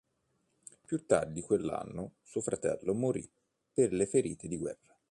Più 0.83 1.05
tardi 1.05 1.41
quell'anno, 1.41 2.13
suo 2.23 2.41
fratello 2.41 2.95
morì 2.95 3.31
per 3.71 3.93
le 3.93 4.07
ferite 4.07 4.47
di 4.47 4.57
guerra. 4.57 4.97